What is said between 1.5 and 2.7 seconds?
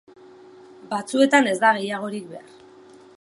ez da gehiagorik behar.